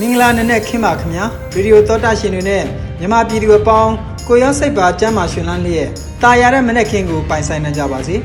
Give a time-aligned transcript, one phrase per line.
[0.00, 2.62] မင်္ဂလာနံနက်ခင်းပါခင်ဗျာရေဒီယိုသောတာရှင်တွေနဲ့
[2.98, 3.92] မြန်မာပြည်သူအပေါင်း
[4.28, 5.88] ကိုရောက်စိတ်ပါကျမ်းမာရှင်လန်းလေးရဲ့
[6.22, 8.16] တာယာတဲ့မနက်ခင်းကိုပိုင်ဆိုင်နိုင်ကြပါစေ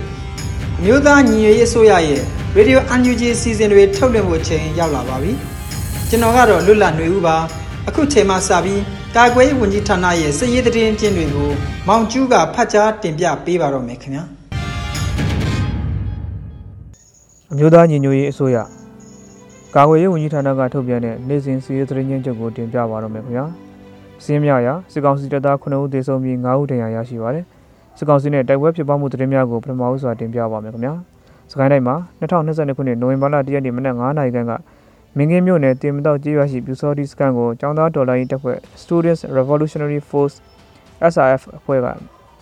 [0.78, 2.22] အမျိုးသားညီညွတ်ရေးအစိုးရရဲ့
[2.56, 5.32] ရေဒီယို UNG စီစဉ်တွေထုတ်လွှင့်မှုအချိန်ရောက်လာပါပြီ
[6.10, 7.38] ကျွန်တော်ကတော့လွတ်လပ်နေဦးပါ
[7.88, 8.82] အခုချိန်မှစပြီး
[9.16, 11.50] ကာကွယ်ရေးဝန်ကြီးဌာနရဲ့စည်ရေးသတင်းကျင်းတွေကို
[11.88, 14.24] မောင်ကျူးကဖတ်ကြားတင်ပြပေးပါတော့မယ်ခင်ဗျာ
[17.52, 18.58] အမျိုးသားညီညွတ်ရေးအစိုးရ
[19.76, 23.46] ကာကွယ်ရေးဝန်ကြီးဌာနကထုတ်ပြန်တဲ့နေ့စဉ်စီးရေးသတင်းချင်းချုပ်ကိုတင်ပြပါတော့မယ်ခင်ဗျာ။
[24.24, 27.46] စင်းမြရာစစ်ကောင်စီတပ်သား9ဦးသေဆုံးပြီး9ဦးဒဏ်ရာရရှိပါတယ်။
[27.98, 30.94] စစ်ကောင်စီနဲ့တိုက်ပွဲဖြစ်ပွားမှုသတင်းများကိုပထမဦးစွာတင်ပြပါမယ်ခင်ဗျာ။
[31.52, 34.52] စကိုင်းတိုင်းမှာ2022ခုနှစ်နိုဝင်ဘာလ1ရက်နေ့မနက်9:00နာရီခန့်က
[35.18, 40.36] မင်းကင်းမြို့နယ်တင်မတော့ကြေးရွာရှိပြူစောဒီစကန်ကိုចောင်းသားဒေါ်လာရင်းတပ်ဖွဲ့ Students Revolutionary Force
[41.14, 41.88] SRF အဖွဲ့က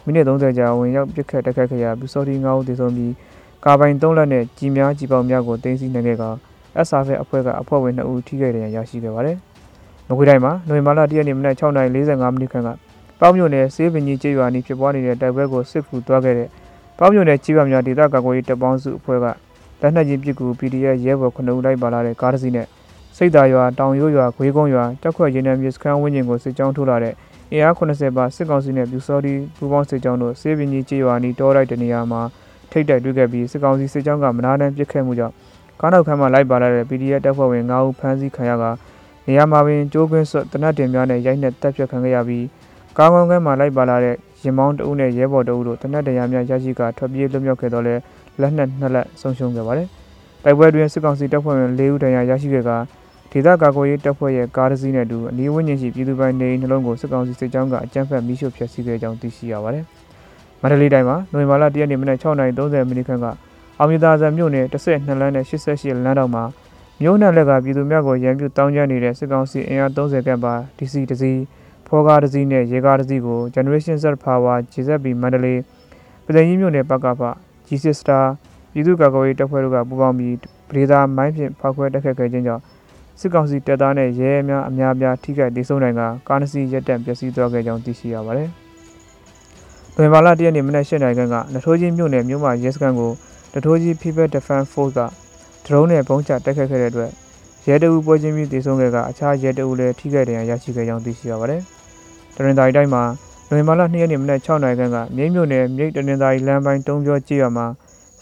[0.05, 3.13] မိနစ်30ကြာဝင်ရောက်ပစ်ခတ်တိုက်ခိုက်ခဲ့ရာပြူစောဒီ9ဦးသေဆုံးပြီး
[3.65, 6.23] ကာပိုင်3လက်နဲ့ကြီးများကြီးပေါင်းများကိုတင်စီနိုင်ခဲ့က
[6.87, 9.37] SRF အဖွဲ့ကအဖွဲ့ဝင်2ဦးထိခိုက်ဒဏ်ရာရရှိခဲ့ပါတယ်။
[10.07, 12.69] မကွေးတိုင်းမှာနိုဝင်ဘာလ1ရက်နေ့မနက်6:45မိနစ်ခန့်က
[13.19, 16.49] ပေါင်းမြို့နယ်စေးပင်ကြီးကျေးရွာနီးဖြစ်ပွားနေတဲ့တိုက်ပွဲကိုစစ်ကူသွားခဲ့တဲ့
[16.99, 19.25] ပေါင်းမြို့နယ်ကြီးပါများဒေသကာကွယ်ရေးတပ်ပေါင်းစုအဖွဲ့က
[19.81, 22.67] လက်နက်ကြီးပစ်ကူ PDF ရဲဘော်9ဦးလိုက်ပါလာတဲ့ကားတစ်စီးနဲ့
[23.17, 27.13] စိတ်သာရွာတောင်ရိုးရွာခွေးကုန်းရွာကြောက်ခွက်ရင်းနှံမြေစခန်းဝင်းကျင်ကိုစစ်ကြောင်းထိုးလာတဲ့
[27.51, 32.21] အင်အား80ပါစစ်ကောင်စီနဲ့ပြူစောတီပူးပေါင်းစစ်ကြောင်းတို့စေးပင်ကြီးကျေးရွာနီးတောလိုက်တဲ့နေရာမှာ
[32.71, 35.35] ထိတ်တိုက်တွေ့ခဲ့ပြီးစစ်ကောင်စီစစ်ကြောင်းကမနာတမ်းပစ်ခတ်မှုကြောင့်
[35.81, 38.63] ကားနောက်ခန်းမှာလိုက်ပါလာတဲ့ PDF တပ်ဖွဲ့ဝင်9ဦးဖမ်းဆီးခံရက
[39.27, 42.45] နေရာမှာပင်ကြိုးကွင်းဆွတ်တနတ်တင်များနဲ့ရိုက်နှက်တပ်ဖြတ်ခံခဲ့ရပြီး
[42.97, 47.95] ကားကောင်းကန်းမှာလိုက်ပါလာတဲ့ရင်မောင်းတအုပ်နဲ့ရဲဘော်တအုပ်တို့တနတ်တရားများရရှိကထွက်ပြေးလွတ်မြောက်ခဲ့တော့လဲ
[48.41, 49.87] လက်နက်နှစ်လက်ဆုံးရှုံးခဲ့ပါတယ်။
[50.43, 52.71] တိုက်ပွဲတွင်စစ်ကောင်စီတပ်ဖွဲ့ဝင်၄ဦးတရားရရှိခဲ့က
[53.31, 59.83] ဒေသကာကွယ်ရေးတပ်ဖွဲ့ရဲ့ကားတစ်စီးနဲ့အတူအနီးဝန်းကျင်ရှိပြည်သူပိုင်နေအိမ်နှလုံးကိုစစ်ကောင်စီစစ်ကြောင်းကအကြမ်းဖက်မိရှုဖျက်ဆီးခဲ့ကြောင်းသိရှိရပါတယ်။
[60.61, 63.25] မန္တလေးတိုင်းမှာနိုဝင်ဘာလ၁ရက်နေ့မနက်6:30မိနစ်ခန့်က
[63.79, 66.43] အောင်မြသာဆန်မြို့နယ်12လမ်းနဲ့88လမ်းတောင်မှာ
[67.01, 71.39] မြို့နယ်လက်ကပြည်သူများကိုရန်ပြုတောင်းကျနေတဲ့စစ်ကောင်စီအင်အား30ခန့်ပါ DC တစီး
[71.87, 75.61] ဖောကားတစီးနဲ့ရေကားတစီးကို Generation Z Power GZB မန္တလေး
[76.25, 77.21] ပြည်ထောင်ကြီးမြို့နယ်ပကဖ
[77.67, 78.25] G6 Star
[78.71, 80.35] ပြည်သူ့ကာကွယ်ရေးတပ်ဖွဲ့တို့ကပူးပေါင်းပြီး
[80.69, 82.63] ပဒေသာမိုင်းဖြင့်ဖောက်ခွဲတိုက်ခတ်ခဲ့ခြင်းကြောင့်
[83.19, 88.49] စစ်ကောင်စီတပ်သားနဲ့ရဲအများအများပြားထိခိုက်ဒေဆုံးနိုင်ကကားနစီရက်တက်ပျက်စီးသွားခဲ့ကြောင်းသိရှိရပါတယ်။
[89.95, 93.11] တွင်ဘာလတရက်နေ့မနက်၈နာရီခန့်ကနထိုးကြီးမြို့နယ်မြို့မှာရဲစခန်းကို
[93.53, 94.99] တထိုးကြီး People Defense Force က
[95.65, 97.11] ဒရုန်းနဲ့ပုံချတိုက်ခတ်ခဲ့တဲ့အတွက်
[97.67, 101.61] ရဲတအုပ်ပွဲချင်းပြီးတေဆုံးခဲ့ကအခြားရဲတအုပ်လည်းထိခိုက်ဒဏ်ရာရရှိခဲ့ကြောင်းသိရှိရပါတယ်။
[102.35, 103.03] တရင်သာရီတိုင်းမှာ
[103.49, 107.67] နိုဝင်ဘာလ2ရက်နေ့မနက်6နာရီခန့်ကမြိတ်မြို့နယ်မြိတ်တရင်သာရီလမ်းပိုင်းတုံးပြောကြေးရွာမှာ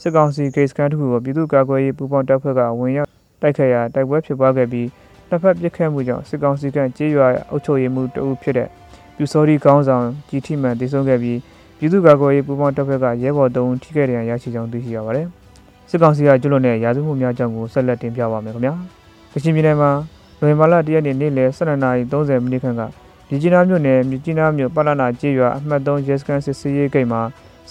[0.02, 3.10] စစ်ကောင်စီဂိတ်စခန်းတစ်ခုကိုပြည်သူ့ကာကွယ်ရေးပူးပေါင်းတပ်ဖွဲ့ကဝင်ရောက်
[3.42, 4.88] တိုက်ခိုက်ရာတိုက်ပွဲဖြစ်ပွားခဲ့ပြီး
[5.30, 8.70] နှစ်ဖက်ပစ်ခတ်မှုကြောင့်စစ်ကောင်စီကကြေးရွာအုပ်ချုပ်ရေးမှူးတအုပ်ဖြစ်တဲ့
[9.16, 11.38] ပြူစောဒီကောင်းဆောင်ကြီးထိမှန်တေဆုံးခဲ့ပြီး
[11.78, 15.28] ပြည်သူ့ကာကွယ်ရေးပူးပေါင်းတပ်ဖွဲ့ကရဲဘော်တုံးထိခဲ့တဲ့ရရှိကြောင်းသိရှိရပါတယ်။
[15.90, 18.74] စစ်ကောင်စီကကျွလွန်တဲ့ရာဇဝမှုများကြောင့်ကိုဆက်လက်တင်ပြပါမယ်ခင်ဗျာ။
[19.34, 19.92] ကချင်ပြည်နယ်မှာ
[20.40, 22.82] နိုဝင်ဘာလ၁ရက်နေ့နေ့လယ်12:30မိနစ်ခန့်က
[23.30, 27.22] မြကြီးနားမြို့နယ်မြကြီးနားမြို့ပလနာကျေးရွာအမှတ်3ရဲစခန်းစစ်ဆေးရေးဂိတ်မှာ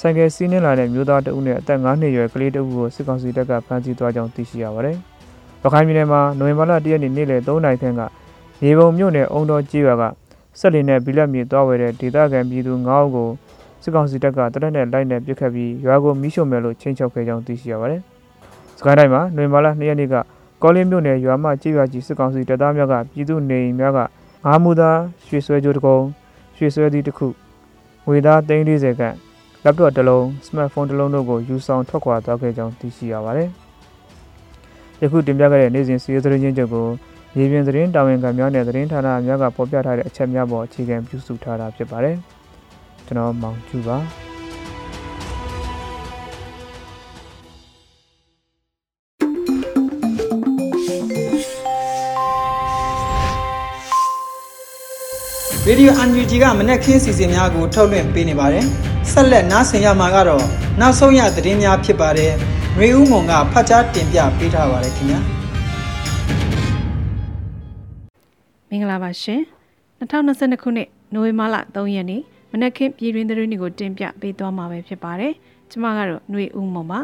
[0.00, 4.96] ဆိုင်ကယ်စီးနှင်းလာတဲ့မျိုးသားတအုပ်နဲ့အသက်9နှစ်ရွယ်ကလေးတအုပ်ကိုစစ်ကောင်စီတပ်ကဖမ်းဆီးသွားကြောင်းသိရှိရပါတယ်။
[5.62, 8.02] ရခိုင်ပြည်နယ်မှာနိုဝင်ဘာလ၁ရက်နေ့နေ့လယ်3:00နာရီခန့်က
[8.64, 10.02] ရေပုံမြို့နယ်အုံတော်ကျေးရွာက
[10.58, 13.28] ဆက်လီနဲ့ဘီလက်မြေသွားဝယ်တဲ့ဒေသခံပြည်သူ9ဦးကို
[13.82, 18.00] စစ်ကောင်စီတပ်ကတရက်နဲ့လိုက်နဲ့ပစ်ခတ်ပြီးရွာကိုမိရှုံမယ်လို့ချင်းချောက်ခဲ့ကြောင်းသိရှိရပါတယ်။
[18.78, 20.14] စကိုင်းတိုင်းမှာနွေမာလာ2ရက်နေ့က
[20.62, 23.98] ကောလင်းမြို့နယ်ရွာမကြေးရွာကြီးစစ်ကောင်စီတပ်သားများကပြည်သူနေအိမ်များက
[24.44, 25.98] ငါးမူသားရွှေဆွဲကြိုးတစ်ကုံ
[26.56, 27.28] ရွှေဆွဲသီးတစ်ခု
[28.06, 29.14] ငွေသား340ခန့်
[29.64, 33.48] laptop တစ်လုံး smartphone တစ်လုံးတို့ကိုယူဆောင်ထွက်ခွာသွားခဲ့ကြောင်းသိရှိရပါတယ်။
[35.02, 36.86] ယခုတင်ပြခဲ့တဲ့နေ့စဉ်စီးရီးသတင်းချင်းချုပ်ကို
[37.38, 42.18] ရေပြင်သတင်းတာဝန်ခံများနဲ့သတင်းဌာနများကဖော်ပြထားတဲ့အချက်များပေါ်အခြေခံပြုစုထားတာဖြစ်ပါတယ်။
[43.06, 43.98] ကျွန်တော်မောင်ကျူပါ
[55.64, 58.64] ဗီဒီယိုအန်ယူဂျီကမနက်ခင်းစီစဉ်များကိုထုတ်လွှင့်ပေးနေပါတယ်။
[59.12, 60.44] ဆက်လက်နားဆင်ရမှာကတော့
[60.80, 62.32] နောက်ဆုံးရသတင်းများဖြစ်ပါတယ်။
[62.80, 65.20] ရေဦးမွန်ကဖတ်ကြားတင်ပြပေးထားပါတယ်ခင်ဗျာ။
[68.70, 69.40] မင်္ဂလာပါရှင်။
[70.00, 72.22] 2022ခုနှစ်နိုဝင်ဘာလ3ရက်နေ့
[72.62, 75.32] နက်ခင်းပြည်တွင်းသတင်းတွေကိုတင်ပြပေးသွားမှာပဲဖြစ်ပါတယ်
[75.70, 77.00] ကျွန်မကတော့ຫນွေဦးမွန်ပါ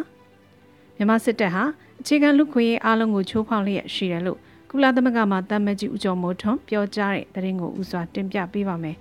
[0.96, 1.62] မြန်မာစစ်တပ်ဟာ
[2.00, 4.38] အခြေခံလူခွင့်ရေးအားလုံးကိုချိုးဖောက်လျက်ရှိတယ်လို့
[4.70, 8.96] ကုလသမဂ္ဂမှတမ်မကြီးဦးကျော်မိုးထွန်းပြောကြားတဲ့သတင်းကိုဥစွာတင်ပြပေးပါမယ်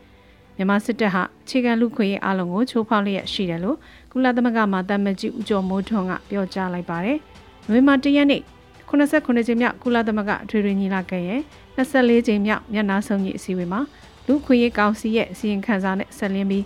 [0.56, 3.78] မြန်မာစစ်တပ်ဟာအခြေခံလူခွင့်ရေးအားလုံးကိုချိုးဖောက်လျက်ရှိတယ်လို့
[4.12, 7.18] ကုလသမဂ္ဂမှတမ်မကြီးဦးကျော်မိုးထွန်းကပြောကြားလိုက်ပါတယ်။
[7.68, 8.42] နိုဝင်ဘာ၁ရက်နေ့
[8.90, 11.42] 89ကြိမ်မြောက်ကုလသမဂ္ဂအထွေထွေညီလာခံရဲ့
[11.78, 13.82] 24ကြိမ်မြောက်မျက်နှာစုံကြီးအစည်းအဝေးမှာ
[14.28, 16.66] လူခွင့်ရေးကောင်စီရဲ့အစီရင်ခံစာနဲ့ဆက်လင်းပြီး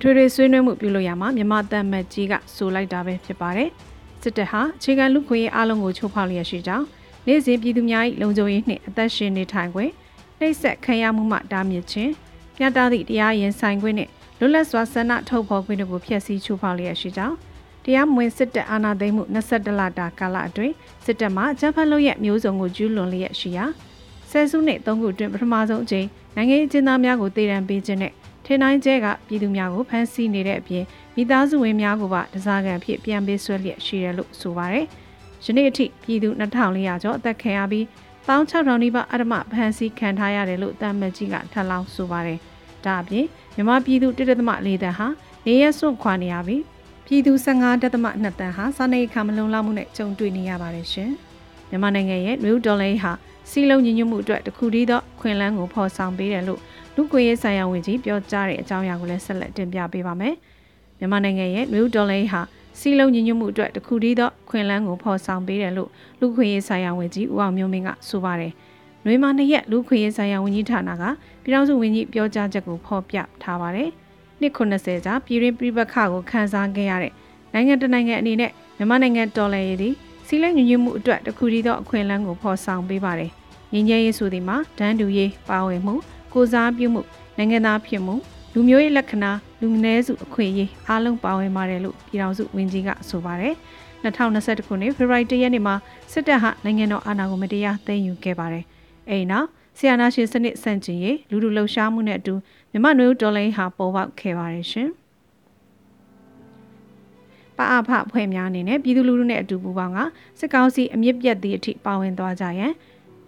[0.00, 3.70] ထွေထွေဆွေးနွေးမှုပြုလုပ်ရမှာမြန်မာတမ်မကြီးကဆိုလိုက်တာပဲဖြစ်ပါတယ်။
[4.22, 6.86] စစ်တပ်ဟာအခြေခံလူခွင့်ရေးအားလုံးကိုချိုးဖောက်လျက်ရှိကြောင်း
[7.26, 9.92] နေ့စဉ်ပြည်သူများ၏လုံခြုံရေးနှင့်အသက်ရှင်နေထိုင်ခွင့်
[10.40, 12.12] နှိပ်စက်ခံရမှုမှတားမြစ်ခြင်း
[12.56, 17.36] ပြသသည့်တရားရင်ဆိုင်ခွင့်နှင့်လွတ်လပ်စွာဆန္ဒထုတ်ဖော်ခွင့်တို့ကိုဖျက်ဆီးချိုးဖောက်လျက်ရှိကြောင်း
[17.84, 20.74] တရားမဝင်စစ်တပ်အာဏာသိမ်းမှု22လတာကာလအတွင်း
[21.04, 23.64] စစ်တပ်မှအကြမ်းဖက်လုပ်ရမျိုးစုံကိုကျူးလွန်လျက်ရှိရာ
[24.30, 26.06] ဆယ်စုနှစ်သုံးခုအတွင်းပထမဆုံးအကြိမ်
[26.36, 28.12] နိုင်ငံရေးအကျဉ်းသားများကိုတည်တံပေးခြင်းနဲ့
[28.44, 30.84] ထင်းတိုင်းကျဲကပြည်သူများကိုဖမ်းဆီးနေတဲ့အပြင်
[31.16, 34.86] မိသားစုဝင်များကိုပါတစားကန်ဖြစ်ပြန်ပေးဆွဲလျက်ရှိတယ်လို့ဆိုပါတယ်။
[35.44, 37.84] ယနေ့အထိပြည်သူ2400ကျော်အသက်ခံရပြီး
[38.26, 42.38] 16000နီးပါးအဓမ္မဖမ်းဆီးခံထားရတယ်လို့တမ်မကြီးကထပ်လောင်းဆိုပါတယ်။
[42.84, 45.06] ဒါအပြင်မြန်မာပြည်သူ1.4တန်းဟာ
[45.46, 46.62] နေရစွန့်ခွာနေရပြီး
[47.06, 51.10] ပြည်သူ15.2တန်းဟာစာနေခါမလုံလောက်မှုနဲ့ကြုံတွေ့နေရပါတယ်ရှင်။
[51.68, 53.12] မြန်မာနိုင်ငံရဲ့နယူးဒေါ်လာဟာ
[53.50, 56.60] စီလုံးညီညွတ်မှုအတွက်တခုတည်းသောခွင့်လန်းကိုဖော်ဆောင်ပေးတယ်လို့
[56.94, 60.34] လူ့ကွန်ရက်ဆိုင်ရာဝန်ကြီးပြောကြားတဲ့အကြောင်းအရာကိုလည်းဆက်လက်တင်ပြပေးပါမယ်။
[60.98, 62.40] မြန်မာနိုင်ငံရဲ့နယူးဒေါ်လာဟာ
[62.78, 68.52] စီလုံးညီညွတ်မှုအတွက်တခုတည်းသောခွင့်လန်းကိုဖော်ဆောင်ပေးတယ်လို့လူခွင့်ရေးဆိုင်ရာဝန်ကြီးဦးအောင်မျိုးမင်းကဆိုပါတယ်။
[69.04, 71.02] နှွေးမနှစ်ရက်လူခွင့်ရေးဆိုင်ရာဝန်ကြီးဌာနက
[71.42, 73.88] ပြည်ထောင်စုဝန်ကြီးပြောကြားချက်ကိုဖော်ပြထားပါတယ်။
[74.40, 77.12] နှစ်90ကြာပြည်ရင်းပြည်ပခါကိုခန်းစားခဲ့ရတဲ့
[77.52, 79.94] နိုင်ငံတနိုင်ငံအနေနဲ့မြန်မာနိုင်ငံတော်လှန်ရေးသည်
[80.26, 83.30] စီလုံးညီညွတ်မှုအတွက်တခုတည်းသောအခွင့်အလမ်းကိုဖော်ဆောင်ပေးပါတယ်။
[83.72, 85.94] ငြိမ်းချမ်းရေးဆိုသည်မှာဒန်းတူရေးပါဝင်မှု
[86.32, 87.02] ကိုစားပြုမှု
[87.36, 88.14] နိုင်ငံသားဖြစ်မှု
[88.52, 89.30] လူမျိုးရေးလက္ခဏာ
[89.60, 93.54] လူနည်းစုအခွင့်အရေးအားလုံးပါဝင်ပါတယ်လို့ပြည်ထောင်စုဝန်ကြီးကဆိုပါတယ်
[94.04, 95.74] 2021ခုနှစ်ဖေဖော်ဝါရီလရက်နေ့မှာ
[96.12, 98.64] စစ်တပ်ဟာနိုင်ငံတော်အာဏာကိုမတရားသိမ်းယူခဲ့ပါတယ်
[99.08, 99.46] အဲဒီနောက်
[99.78, 102.34] ဆီယနာရှင်စနစ်ဆန့်ကျင်ရေးလူလူလှုပ်ရှားမှုနဲ့အတူ
[102.72, 104.88] မြမနွေဦးဒေါ်လိန်ဟာပေါ်ပေါက်ခဲ့ပါတယ်ရှင်
[107.58, 109.98] ပအဖဖွဲ့များအနေနဲ့ပြည်သူလူထုနဲ့အတူပူးပေါင်းက
[110.38, 112.72] စစ်ကောင်စီအမြင့်ပြတ်သည့်အထိပါဝင်သွားကြရန်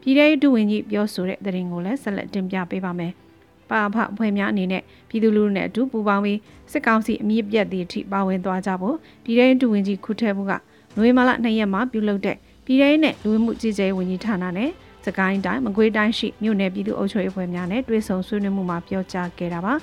[0.00, 3.12] ပြည်ထောင်စုဝန်ကြီးပြောဆိုတဲ့သတင်းကိုလည်းဆက်လက်တင်ပြပေးပါမယ်။
[3.70, 6.38] ပါဖအဖွဲ့များအနေနဲ့ပြည်သူလူထုနဲ့အတူပူးပေါင်းပြီး
[6.72, 10.52] စစ်ကောင်စီအမြင့်ပြတ်သည့်အထိပါဝင်သွားကြဖို့ပြည်ထောင်စုဝန်ကြီးခုထဲမှုက
[10.96, 12.36] နိုဝင်ဘာလ2ရက်မှာပြုလုပ်တဲ့
[12.66, 14.70] ပြည်ထောင်နဲ့လူဝင်မှုကြီးကြပ်ရေးဝန်ကြီးဌာနနဲ့
[15.06, 19.74] စကိုင်းတိုင်းမကွေးတိုင်းရှိမြို့နယ်ပြည်သူ့အုပ်ချုပ်ရေးအဖွဲ့များနဲ့တွဲဆုံဆွေးနွေးမှုမှာပြောကြားခဲ့တာပါ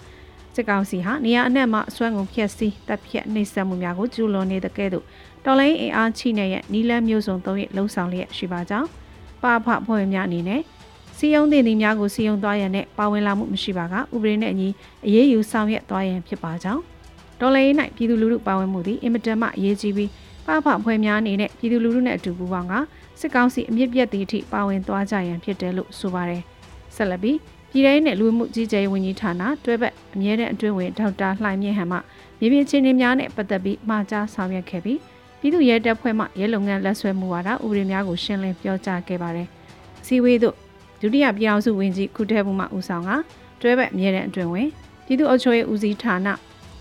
[0.56, 5.06] စစ်ကောင်စီဟာနေရာအနှံ့မှာအစွမ်းကုန်ဖျက်ဆီးတပ်ဖြတ်နှိပ်စက်မှုများကိုကျူးလွန်နေတဲ့ကဲ့သို့
[5.46, 8.88] တော်လိုင်းအင်အားချိနဲ့ရဲ့နီလန်းမျိုးစုံသုံးရလုံဆောင်လျက်ရှိပါကြောင်း
[9.44, 10.62] ပါဖဖွဲ့များအနေနဲ့
[11.18, 14.70] စီယုံတင်သည်များကိုစီယုံသွားရန်နဲ့ပါဝင်လာမှုမရှိပါကဥပဒေနဲ့အညီ
[15.06, 16.82] အရေးယူဆောင်ရွက်သွားရန်ဖြစ်ပါကြောင်း
[17.40, 20.10] ဒေါ်လာရေး၌ပြည်သူလူထုပါဝင်မှုသည်အင်မတန်မှအရေးကြီးပြီး
[20.46, 22.74] ပပဖွဲ့များအနေနဲ့ပြည်သူလူထုနဲ့အတူပူးပေါင်းက
[23.20, 26.42] စစ်ကောင်စီအမြင့်ပြတ်သည့်အထိပါဝင်သွားကြရန်ဖြစ်တယ်လို့ဆိုပါတယ်
[26.96, 27.38] ဆက်လက်ပြီး
[27.74, 31.98] ပြည်ထောင်နဲ့လူမှုကြီးကြပ်ရေးဝန်ကြီးဌာနတွဲဘက်အမြဲတမ်းအတွင်းဝင်ဒေါက်တာလှိုင်မြင့်ဟန်မှ
[32.40, 35.00] မြေပြင်ချင်းတွေများနဲ့ပတ်သက်ပြီးမှာကြားဆောင်ရွက်ခဲ့ပြီး
[35.40, 39.48] ပြည်သူ့ရဲတပ်ဖွဲ့မှရဲလုပ်ငန်းလက်ဆွဲမှုဝါဒဥပဒေများကိုရှင်းလင်းပြောကြားခဲ့ပါတယ်။
[40.06, 40.56] စီဝေးတို့
[41.02, 43.12] ဒုတိယပြည်အောင်စုဝန်ကြီးခုထဲမှုမှဦးဆောင်က
[43.62, 44.68] တွဲဘက်အမြဲတမ်းအတွင်ဝင်
[45.06, 46.28] ပြည်သူ့အုပ်ချုပ်ရေးဦးစီးဌာန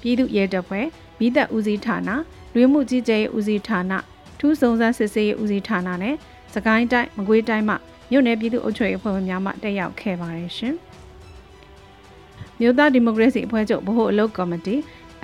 [0.01, 0.87] ပြည်သူ့ရဲတပ်ဖွဲ့
[1.19, 2.11] မိသက်ဦးစီးဌာန
[2.55, 3.93] လူမှုကြီးကြပ်ရေးဦးစီးဌာန
[4.39, 6.15] ထူးစုံစမ်းစစ်ဆေးရေးဦးစီးဌာနနဲ့
[6.55, 7.77] စကိုင်းတိုင်းမကွေးတိုင်းမှ
[8.15, 10.75] မြို့နယ်ပြည်သူ့အုပ်ချုပ်ရေးအဖွဲ့ဝင်များမှတက်ရောက်ခဲ့ပါတယ်ရှင်
[12.61, 14.75] မြို့သားဒီမိုကရေစီအဖွဲ့ချုပ်ဗဟိုအလုပ်ကော်မတီ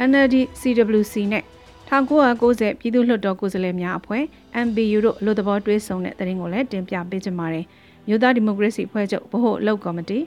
[0.09, 1.45] NLD CWC နဲ့
[1.89, 4.23] 1990ပြည်သူ့လွှတ်တော်ကိုယ်စားလှယ်များအဖွဲ့
[4.67, 7.67] MBU တို့အလို့သဘောတွဲဆုံတဲ့တဲ့ရင်ကိုလည်းတင်ပြပေးကြပါမယ်။
[8.09, 10.19] မြို့သားဒီမိုကရေစီအဖွဲ့ချုပ်ဗဟိုအလုပ်ကော်မတီ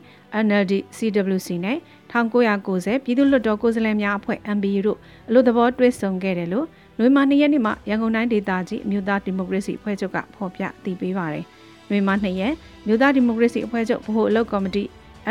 [0.45, 1.77] NLD CWC နဲ့
[2.11, 4.99] 1990ပြည်သူ့လွှတ်တော်ကိုယ်စားလှယ်များအဖွဲ့ MBU တို့
[5.29, 6.65] အလို့သဘောတွဲဆုံခဲ့တယ်လို့
[6.97, 11.45] နှွေမာ2ရက်နေ့မှာရန်ကုန်တိုင်းဒေသကြီးမြို့သားဒီမိုကရေစီအဖွဲ့ချုပ်ကဖော်ပြတည်ပေးပါတယ်။
[11.91, 12.53] နှွေမာ2ရက်
[12.85, 14.83] မြို့သားဒီမိုကရေစီအဖွဲ့ချုပ်ဗဟိုအလုပ်ကော်မတီ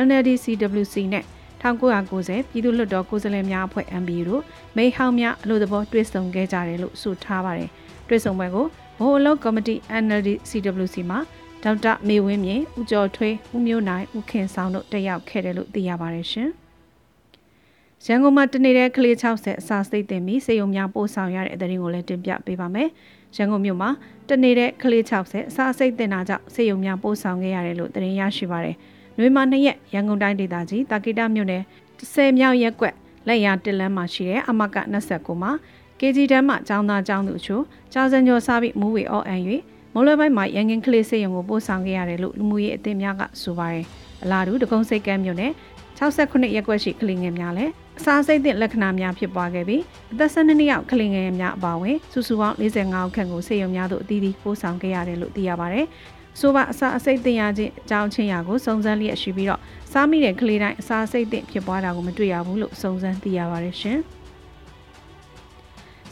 [0.05, 1.25] NLD CWC နဲ့
[1.63, 4.43] 1990ပြည်သူ့လွှတ်တော်ကိုယ်စားလှယ်များအဖွဲ့ MBU တို့
[4.77, 7.71] မိဟောင်းများအလို့သဘောတွဲဆုံခဲ့ကြတယ်လို့ဆိုထားပါတယ်။
[8.09, 11.19] တွဲဆုံပွဲကိုဗဟိုအလုပ်ကော်မတီ NLD CWC မှာ
[11.65, 16.49] ဒေါက်တာမေဝင်းမြင့်ဦးကျော်ထွေးဦးမျိုးနိုင်ဦးခင်ဆောင်တို့တက်ရောက်ခဲ့တယ်လို့သိရပါတယ်ရှင်။
[18.07, 22.89] ရန်ကုန်မှာတနေ့တဲ့ကလေး60အစာစိတ်တင်ပြီးစေယုံများပို့ဆောင်ရတဲ့အသတင်းကိုလည်းတင်ပြပေးပါမယ်။
[23.37, 23.91] ရန်ကုန်မြို့မှာ
[24.29, 28.77] တနေ့တဲ့ကလေး60အစာစိတ်တင်တာကြောင့်စေယုံများပို့ဆောင်ခဲ့ရတယ်လို့သတင်းရရှိပါတယ်။
[29.19, 31.63] နွေမာ2ရက်ရန်ကုန်တိုင်းဒေသကြီးတာကိတမြို့နယ်
[31.99, 32.95] 10မြောက်ရက်ကွက်
[33.29, 34.77] လက်ရတစ်လမ်းမှာရှိတဲ့အမက
[35.09, 35.53] 29မှာ
[36.01, 39.41] KG တန်းမှာចောင်းသားចောင်းသူအချို့ကြာစံကျော်စားပြီးမူဝေအော်အန်၍
[39.95, 43.85] မိုးလွယ်ပိုင်းမှာရန်ကင်းကလေးစေယုံကိုပို့ဆောင်ခဲ့ရတယ်လို့လူမှုရေးအသင်းများကဆိုပါတယ်။
[44.23, 45.53] အလားတူတကုံစိတ်ကမ်းမြို့နယ်
[45.99, 55.87] 68ရက်ကွက်ရှိကလေးငယ်များလည်း အစာစိတ်သင့်လက္ခဏာများဖြစ်ပွားခဲ့ပြီးအသက်12နှစ်ယောက်ကလေးငယ်များအပါအဝင်စုစုပေါင်း45ခန့်ကိုစေယုံများသို့အသီးသီးပို့ဆောင်ခဲ့ရတယ်လို့သိရပါတယ်။
[56.41, 59.61] ဆိုပါအစာအစိတ်သင့်ရခြင်းအကြောင်းချင်းရာကိုစုံစမ်းလျက်ရှိပြီးတော့
[59.93, 63.99] စားမိတဲ့ကလေးတိုင်းအစာစိတ်သင့်ဖြစ်ပွားတာကိုမတွေ့ရဘူးလို့စုံစမ်းသိရပါတယ်ရှင်။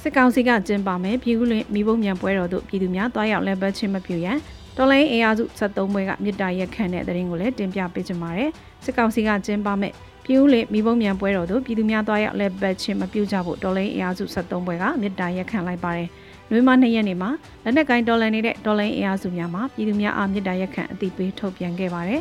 [0.02, 4.38] စစ်ကောင်စီကကျင်းပမယ်ပြည်ဦးလွင်မိဘမြန်ပွဲတော်တို့ပြည်သူများတွားရောက်လက်ပတ်ချင်းမပြုရန်
[4.76, 8.50] တော်လိုင်းအေယာစု73ဘွဲကမြစ်တာရက်ခန့်တဲ့တဲ့ရင်ကိုလည်းတင်ပြပေးကြပါမယ်
[8.84, 9.94] စစ်ကောင်စီကကျင်းပမယ်
[10.30, 16.08] ပြည်ဦးလွင်မိဘမြန်ပွဲတော်တို့ပြည်သူများတွားရောက်လက်ပတ်ချင်းမပြုကြဖို့တော်လိုင်းအေယာစု73ဘွဲကမြစ်တာရက်ခန့်လိုက်ပါတယ်
[16.50, 17.30] နွေမ2ရက်နေ့မှာ
[17.64, 22.20] လက်နက်ကိုင်းတော်လန်နေတဲ့တော်လိုင်းအေယာစုများမှာပြည်သူများအားမြစ်တာရက်ခန့်အသိပေးထုတ်ပြန်ခဲ့ပါတယ်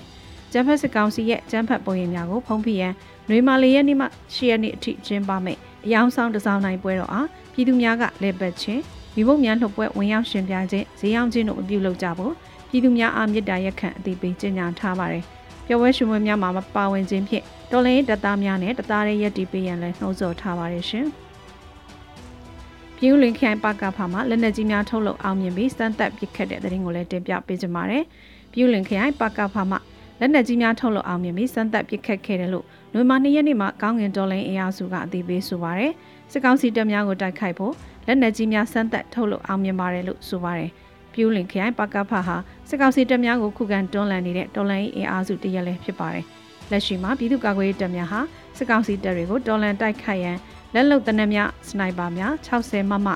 [0.51, 2.93] ကျန်းဖက်စစ်ကောင်စီရဲ့ကျန်းဖက်ပုံရိပ်များကိုဖုံးဖိရန်
[3.29, 8.81] နွေမာလရက်နေ့မှ10ရက်နေ့အထိကျင်းပမယ်အယောင်ဆောင်တစောင်းနိုင်ပွဲတော်အားပြည်သူများကလက်ပတ်ချင်း
[9.15, 12.33] မိဘများလှုပ်ပွဲဝင်ရောက်ရှင်ပြခြင်းဈေးရောက်ခြင်းတို့မပြုလုပ်ကြဖို့
[12.69, 15.25] ပြည်သူများအားမြစ်တာရက်ခန့်အသိပေးကြေညာထားပါတယ်။
[15.67, 21.05] ပျော်ပွဲရှင်ပွဲများမှာမပါဝင်ခြင်းဖြင့်တော်လိုင်းတပ်သားများနဲ့တပ်သားရဲ့ရက်တီပေးရန်လည်းနှိုးဆော်ထားပါတယ်ရှင်။
[22.95, 28.03] ပြည်ဦးလင်ခိုင်ပါကဖာမှာလက်နက်ကြီးများထုတ်လုပ်အောင်မြင်ပြီးစမ်းသပ်ပစ်ခတ်တဲ့တဲ့ရင်ကိုလည်းတင်ပြပေးကြပါမယ်။
[28.51, 29.79] ပြည်ဦးလင်ခိုင်ပါကဖာမှာ
[30.19, 35.93] လက်နက်ကြီးများထုတ်လုပ်အောင်မြင်ပြီးစမ်းသပ်ပစ်ခတ်ခဲ့တယ်လို့နိုဝင်ဘာ၂ရက်နေ့မှာကောင်းငင်တော်လိုင်းအင်အားစုကအသိပေးဆိုပါရယ်
[36.31, 37.73] စစ်ကောင်စီတပ်များကိုတိုက်ခိုက်ဖို့
[38.07, 40.71] လက်နက်ကြီးများစမ်းသပ်ထုတ်လုပ်အောင်မြင်ပါတယ်လို့ဆိုပါရယ်
[41.17, 42.35] ပြူးလင်ခရိုင်ပကဖဟာ
[42.69, 46.25] စစ်ကောင်စီတပ်များကိုခုခံတွန်းလှန်နေတဲ့တော်လိုင်းအင်အားစုတရက်လည်းဖြစ်ပါတယ်
[46.71, 48.19] လက်ရှိမှာပြည်သူ့ကာကွယ်ရေးတပ်များဟာ
[48.57, 50.37] စစ်ကောင်စီတပ်တွေကိုတော်လှန်တိုက်ခိုက်ရန်
[50.73, 53.07] လက်လုံတနက်များစနိုက်ပါများ60မမ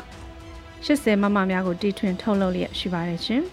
[0.86, 3.43] 80မမများကိုတီထွင်ထုတ်လုပ်လျက်ရှိပါတယ်ရှင်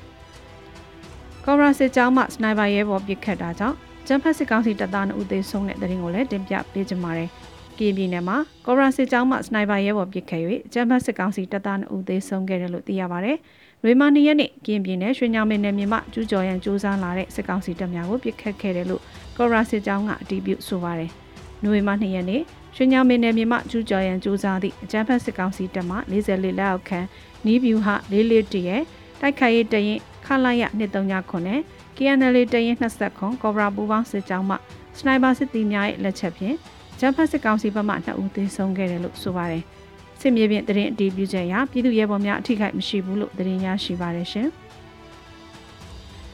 [1.45, 3.77] ။ကော်ရာစစ်ကြောင်းမှစနိုက်ပါရဲဘော်ပစ်ခတ်တာကြောင့်
[4.07, 7.29] ကျန်းဖက်စစ်ကောင်စီတပ်သား2ဦးသေဆုံးတဲ့တဲ့ရင်ကိုလည်းတင်ပြပေးကြပါမယ်။
[7.79, 8.37] ကီပြည်နယ်မှာ
[8.67, 13.33] ကော်ရာစစ်ကြောင်းမှစနိုက်ပါရဲဘော်ပစ်ခတ်၍ကျန်းဖက်စစ်ကောင်စီတပ်သား2ဦးသေဆုံးခဲ့တယ်လို့သိရပါဗျ။
[13.85, 19.03] လွေမာနီရက်နေ့ကင်းပြည်နယ်ရွှေညောင်မင်းနယ်မြေမှာကျူးကျော်ရန်စူးစမ်းလာတဲ့စစ်ကောင်စီတပ်များကိုပစ်ခတ်ခဲ့တယ်လို့
[19.37, 21.11] ကော်ရာစစ်ကြောင်းကအတည်ပြုဆိုပါတယ်။
[21.63, 22.43] နိုဝင်ဘာ2ရက်နေ့
[22.77, 27.01] ရွှေညောင်မင်းနယ်မြေမှာကျူးကျော်ရန်စူးစမ်းသည့်အကြမ်းဖက်စစ်ကောင်စီတပ်မှ44လက်အောက်ခံ
[27.47, 28.83] နီးဗျူဟာ44တရဲ့
[29.21, 31.61] တိုက်ခိုက်ရေးတရင်ခလာရ239နဲ့
[31.97, 34.57] KNL တရင်20ခွန်ကော်ဘရာပူပေါင်းစစ်ကြောင်းမှ
[34.99, 36.57] စနိုက်ပါစစ်သည်များရဲ့လက်ချက်ဖြင့်
[37.01, 39.65] ဂျမ်ဖတ်စစ်ကောင်စီဘက်မှ2ဦးသေဆုံးခဲ့တယ်လို့ဆိုပါတယ်။
[40.21, 44.49] စစ်မြေပြင်တရင်အတီးပြုချက်အရပြည်သူရဲဘော်များအထိခိုက်မရှိဘူးလို့သတင်းရရှိပါတယ်ရှင်။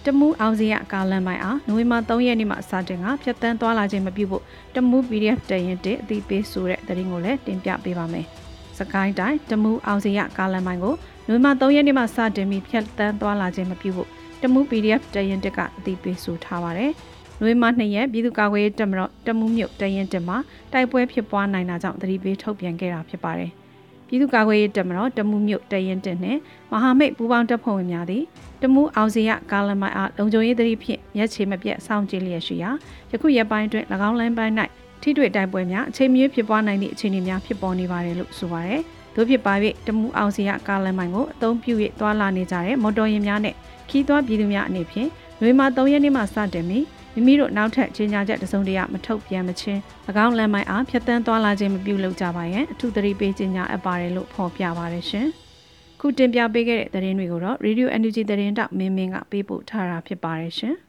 [0.04, 4.42] တမူးအောင်စီရကာလန်မိုင်အားနိုဝင်ဘာ3ရက်နေ့မှာစတင်ကဖြတ်တန်းသွားလာခြင်းမပြုဖို့
[4.74, 8.26] တမူး PDF တရင်တအသိပေးဆိုတဲ့သတင်းကိုလည်းတင်ပြပေးပါမယ်။
[8.78, 10.94] စကိုင်းတိုင်းတမူးအောင်စီရကာလန်မိုင်ကို
[11.28, 14.08] နိုဝင်ဘာ3ရက်နေ့မှာစတင်ပြီးဖြတ်တန်းသွားလာခြင်းမပြုဖို့
[14.42, 16.90] တမူ PDF တရင်တက်ကအသိပေးဆိုထားပါတယ်။
[17.40, 20.36] နိုဝင်ဘာ2ရက်ပြည်သူ့ကာကွယ်ရေးတပ်မတော်တမူမြို့တရင်တက်မှာ
[20.72, 23.52] တိုက်ပွဲဖြစ်ပွားနိုင်တာကြောင့်သတိပေးထုတ်ပြန်ခဲ့တာဖြစ်ပါတယ်။
[24.08, 26.36] ပြည်သူ့ကာကွယ်ရေးတပ်မတော်တမူမြို့တရင်တက်နဲ့
[26.70, 28.22] မဟာမိတ်ပူးပေါင်းတပ်ဖွဲ့ဝင်များသည်
[28.62, 32.70] တမူအောင်စီရကာလမိုင်အားလုံခြုံရေးသတိဖြင့်ရက်ချေမပြတ်စောင့်ကြည့်လျက်ရှိရာ
[33.10, 34.54] ယခုရက်ပိုင်းတွင်၎င်းလမ်းပိုင်း၌
[35.02, 38.80] ထိတွေ့တိုက်ပွဲများအချိန်မီဖြစ်ပွားနိုင်သည့်အခြေအနေများဖြစ်ပေါ်နေပါတယ်လို့ဆိုပါတယ်။
[39.14, 39.54] တို့ဖြစ်ပါ၍
[39.86, 43.54] တမူအောင်စီရကာလမိုင်ကိုအသုံးပြု၍သွာလာနေကြတဲ့မော်တော်ယာဉ်များနဲ့
[43.90, 45.08] ခီးသွွားပြည်သူများအနေဖြင့်
[45.40, 46.84] နွေမာ3ရက်နေ့မှစတင်ပြီး
[47.14, 49.80] မိမိတို့နောက်ထပ်ကြေညာချက်တစုံတရာမထုတ်ပြန်မချင်း၎
[50.24, 55.26] င်းလမ်းမိုင်းအားဖျက်ဆီးသွားလာခြင်းမပြုလုပ်ကြပါရန်အထူးသတိပေးကြေညာအပ်ပါတယ်လို့ဖော်ပြပါတယ်ရှင်။
[56.00, 60.74] ခုတင်ပြပေးခဲ့တဲ့သတင်းတွေကိုတော့ Radio Energy သတင်းတောက်မင်းမင်းကပေးပို့ထားတာဖြစ်ပါတယ်ရှင်။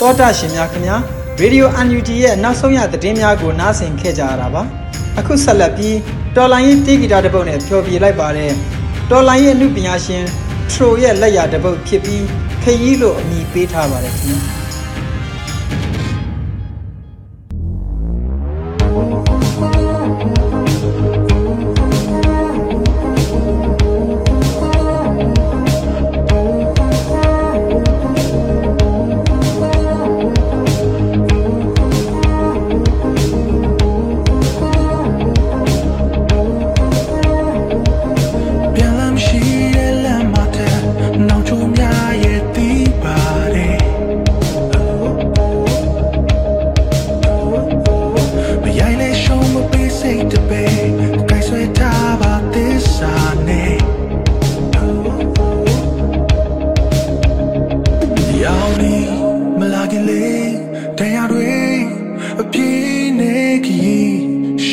[0.00, 0.96] တောတာရှင်များခင်ဗျာ
[1.40, 4.62] Radio UNG ရဲ့နောက်ဆုံးရသတင်းများကိုနားဆင်ခဲ့ကြရတာပါ
[5.18, 5.96] အခုဆက်လက်ပြီး
[6.36, 8.52] တော်လိုင်းရေးတေးဂီတာတစ်ပုဒ်နဲ့ဖျော်ဖြေလိုက်ပါတယ်
[9.10, 10.24] တော်လိုင်းရေးအမှုပညာရှင်
[10.70, 12.24] ထရိုရဲ့လက်ရာတစ်ပုဒ်ဖြစ်ပြီး
[12.62, 14.67] ခရီးလို့အမည်ပေးထားပါတယ်ခင်ဗျာ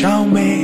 [0.05, 0.54] 到没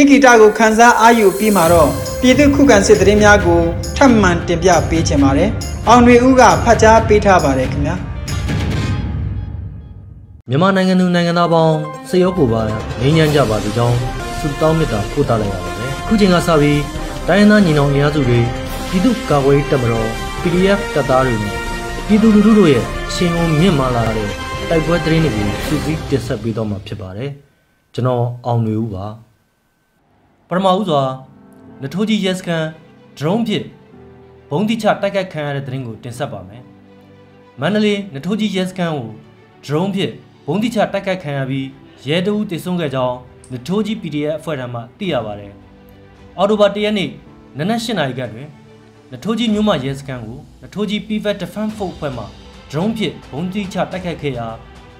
[0.00, 3.60] တေးဂီတကိုခန်းစားအားယူပြီးမှတော့ပြည်သူခုခံစစ်သတင်းများကို
[3.96, 5.50] ထပ်မံတင်ပြပေးချင်ပါတယ်။
[5.88, 7.94] အောင်တွေဦးကဖတ်ကြားပေးထားပါတယ်ခင်ဗျာ။
[10.48, 11.76] မြန်မာနိုင်ငံသူနိုင်ငံသားပေါင်း
[12.10, 12.60] စရောကိုပါ
[13.00, 13.96] ငြိမ်းချမ်းကြပါစေကြောင်း
[14.38, 16.80] ဆုတောင်းမေတ္တာပို့သလိုက်ရပါတယ်။ခုချိန်ကစပြီး
[17.28, 18.40] တိုင်းရင်းသားညီနောင်အင်အားစုတွေ
[18.88, 20.08] ပြည်သူ့ကာကွယ်ရေးတပ်မတော်
[20.40, 21.56] PDF တပ်သားတွေနဲ့
[22.06, 24.28] ပြည်သူလူထုတို့ရဲ့အရှင်အုံမြင့်မာလာတဲ့
[24.68, 27.30] တိုက်ပွဲသတင်းတွေကိုစုစည်းတင်ဆက်ပေးတော့မှာဖြစ်ပါတယ်။
[27.94, 29.06] ကျွန်တော်အောင်နေဦးပါ။
[30.50, 31.02] ပထမဦးစွာ
[31.82, 32.66] နထိုးကြီးရဲစခန်း
[33.18, 33.66] ဒရုန်းဖြင့်
[34.50, 36.62] ဘုံတိချတိုက်ခိုက်ခံရတဲ့သတင်းကိုတင်ဆက်ပါမယ်။
[37.60, 39.08] မန္တလေးနထိုးကြီးရဲစခန်းကို
[39.64, 40.12] ဒရုန်းဖြင့်
[40.46, 41.66] ဘုံတိချတိုက်ခိုက်ခံရပြီး
[42.06, 43.16] ရဲတအူးတည်ဆုံးခဲ့ကြောင်း
[43.52, 45.52] နထိုးကြီး PDF အဖွဲ့ထံမှသိရပါတယ်။
[46.36, 47.10] အော်တိုဘာ၁ရက်နေ့
[47.58, 48.48] နနက်၈နာရီခန့်တွင်
[49.12, 52.26] နထိုးကြီးမြို့မရဲစခန်းကိုနထိုးကြီး PVT Defense Force အဖွဲ့မှဒ
[52.72, 54.46] ရုန်းဖြင့်ဘုံတိချတိုက်ခိုက်ခဲ့ရာ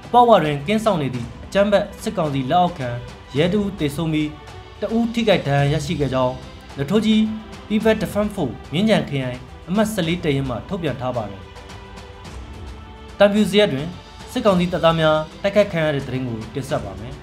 [0.06, 2.88] အပေါက်ဝတွင်ကင်းဆောင်နေသည့်အကြမ်းဖက်စစ်ကောင်စီလက်အောက်ခံ
[3.36, 4.28] ရဲတအူးတည်ဆုံးပြီး
[4.80, 6.34] တအူးထိခိုက်ဒဏ်ရာရရှိခဲ့ကြောင်း
[6.78, 7.20] နထိုးကြီး
[7.68, 9.38] PVT Defense Force မြင်းကြံခရိုင်
[9.68, 11.42] အမှတ်14တရင်မှထုတ်ပြန်ထားပါတယ်။
[13.18, 13.86] တံပြူစရက်တွင်
[14.32, 17.14] စစ်ကောင်စီတပ်သားများတိုက်ခိုက်ခံရတဲ့တဲ့ရင်ကိုတင်ဆက်ပါမယ်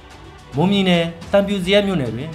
[0.56, 2.30] ။မွန်ပြည်နယ်တံပြူစရက်မြို့နယ်တွင်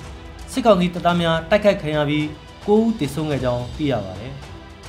[0.51, 2.23] စစ်ကောင်စီတပ်သားများတိုက်ခိုက်ခံရပြီး
[2.65, 4.33] 9ဦးသေဆုံးခဲ့ကြောင်းသိရပါတယ်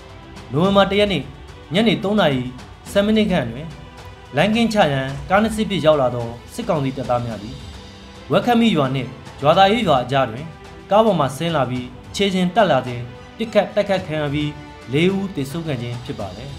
[0.53, 1.23] ။နိုဝင်ဘာ၁ရက်နေ့
[1.75, 2.43] ညနေ3:00နာရီ
[2.91, 3.67] 7မိနစ်ခန့်တွင်
[4.37, 7.57] လမ်းကင်းချရန်ကားနှစ်စီးဖြင့်ရောက်လာသောစစ်ကောင်စီတပ်သားများသည်
[8.31, 9.11] ဝက်ခမီရွာနှင့်
[9.47, 10.47] ရွာသားရေးရွာအကြားတွင်
[10.91, 13.01] ကားပေါ်မှဆင်းလာပြီးခြေချင်းတက်လာစဉ်
[13.37, 14.49] ပစ်ခတ်တိုက်ခတ်ခံရပြီး
[14.93, 16.51] ၄ဦးသေဆုံးခဲ့ခြင်းဖြစ်ပါတယ်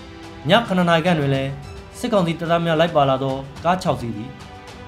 [0.48, 1.50] ။ည9နာရီခန့်တွင်လည်း
[1.98, 4.30] စစ်ကောင်စီတပ်သားများလိုက်ပါလာသောကား6စီးသည်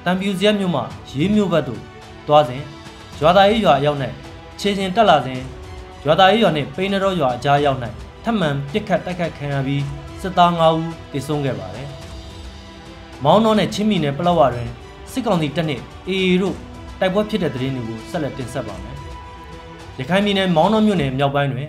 [0.05, 1.83] တံပြူစရက်မြို့မှရေးမြို့ဘက်သို့
[2.29, 2.63] တွားစဉ်
[3.21, 3.99] ရွာသားရေးရွာအရောက်၌
[4.61, 5.41] ခြေချင်းတက်လာစဉ်
[6.05, 7.79] ရွာသားရေးရွာနှင့်ပိန်းနရောရွာအကြားရောက်၌
[8.25, 9.85] ထပ်မံပစ်ခတ်တိုက်ခတ်ခံရပြီး
[10.21, 11.89] စစ်သား9ဦးသေဆုံးခဲ့ပါတယ်။
[13.25, 14.69] မောင်းတော်နဲ့ချင်းမီနယ်ပလောဝတွင်
[15.13, 16.57] စစ်ကောင်စီတပ်နှင့် AA တို့
[17.01, 18.97] တိုက်ပွဲဖြစ်တဲ့တဲ့ရင်တွေကိုဆက်လက်တင်ဆက်ပါမယ်။
[19.99, 21.69] ရခိုင်ပြည်နယ်မောင်းတော်မြို့နယ်မြောက်ပိုင်းတွင်